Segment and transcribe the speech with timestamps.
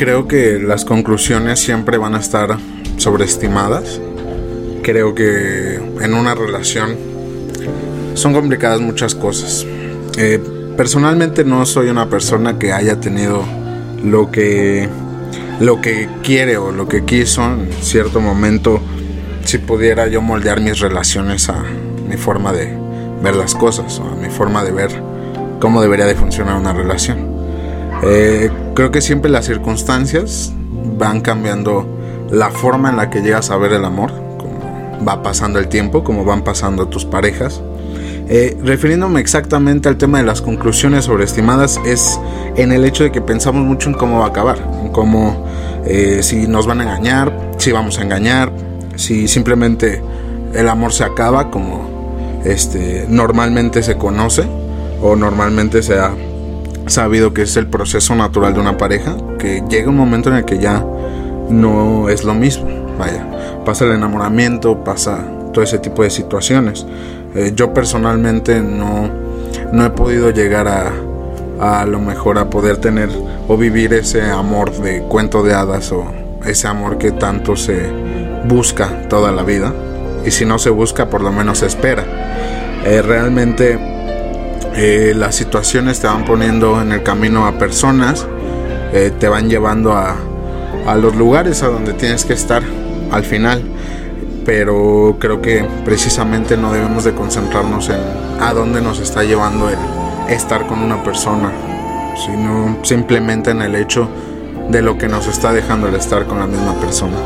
[0.00, 2.56] creo que las conclusiones siempre van a estar
[2.96, 4.00] sobreestimadas.
[4.82, 6.96] Creo que en una relación
[8.14, 9.66] son complicadas muchas cosas.
[10.16, 10.40] Eh,
[10.74, 13.44] personalmente no soy una persona que haya tenido
[14.02, 14.88] lo que
[15.60, 18.80] lo que quiere o lo que quiso en cierto momento
[19.44, 21.62] si pudiera yo moldear mis relaciones a
[22.08, 22.74] mi forma de
[23.22, 25.02] ver las cosas o a mi forma de ver
[25.60, 27.29] cómo debería de funcionar una relación.
[28.02, 30.52] Eh, creo que siempre las circunstancias
[30.98, 31.86] van cambiando
[32.30, 36.04] la forma en la que llegas a ver el amor, como va pasando el tiempo,
[36.04, 37.62] como van pasando tus parejas.
[38.28, 42.18] Eh, refiriéndome exactamente al tema de las conclusiones sobreestimadas, es
[42.56, 45.44] en el hecho de que pensamos mucho en cómo va a acabar, en cómo
[45.84, 48.52] eh, si nos van a engañar, si vamos a engañar,
[48.94, 50.00] si simplemente
[50.54, 54.44] el amor se acaba como este, normalmente se conoce
[55.02, 56.12] o normalmente se ha
[56.90, 60.44] sabido que es el proceso natural de una pareja, que llega un momento en el
[60.44, 60.84] que ya
[61.48, 62.68] no es lo mismo.
[62.98, 63.26] Vaya,
[63.64, 66.86] pasa el enamoramiento, pasa todo ese tipo de situaciones.
[67.34, 69.08] Eh, yo personalmente no,
[69.72, 70.92] no he podido llegar a,
[71.60, 73.08] a lo mejor a poder tener
[73.48, 76.04] o vivir ese amor de cuento de hadas o
[76.44, 77.88] ese amor que tanto se
[78.46, 79.72] busca toda la vida.
[80.24, 82.04] Y si no se busca, por lo menos se espera.
[82.84, 83.78] Eh, realmente
[84.74, 88.26] eh, las situaciones te van poniendo en el camino a personas,
[88.92, 90.16] eh, te van llevando a,
[90.86, 92.62] a los lugares a donde tienes que estar
[93.10, 93.62] al final.
[94.44, 98.00] Pero creo que precisamente no debemos de concentrarnos en
[98.40, 99.76] a dónde nos está llevando el
[100.30, 101.52] estar con una persona,
[102.24, 104.08] sino simplemente en el hecho
[104.70, 107.16] de lo que nos está dejando el estar con la misma persona,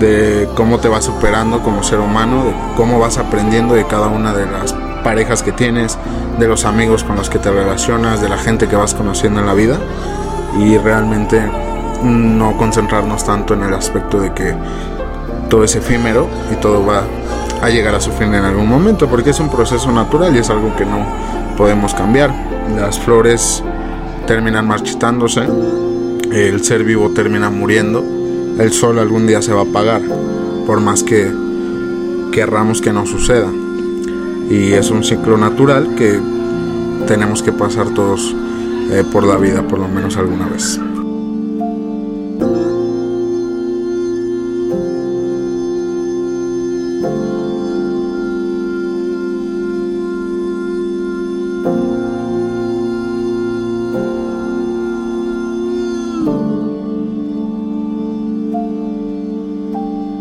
[0.00, 4.34] de cómo te vas superando como ser humano, de cómo vas aprendiendo de cada una
[4.34, 4.74] de las
[5.06, 5.96] parejas que tienes,
[6.36, 9.46] de los amigos con los que te relacionas, de la gente que vas conociendo en
[9.46, 9.78] la vida
[10.58, 11.40] y realmente
[12.02, 14.52] no concentrarnos tanto en el aspecto de que
[15.48, 17.04] todo es efímero y todo va
[17.62, 20.50] a llegar a su fin en algún momento, porque es un proceso natural y es
[20.50, 21.06] algo que no
[21.56, 22.32] podemos cambiar.
[22.74, 23.62] Las flores
[24.26, 25.46] terminan marchitándose,
[26.32, 28.02] el ser vivo termina muriendo,
[28.58, 30.02] el sol algún día se va a apagar,
[30.66, 31.30] por más que
[32.32, 33.46] querramos que no suceda
[34.48, 36.20] y es un ciclo natural que
[37.06, 38.34] tenemos que pasar todos
[38.90, 40.80] eh, por la vida por lo menos alguna vez.